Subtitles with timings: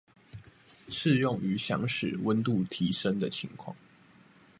[0.89, 3.75] 適用於想使溫度提升的情況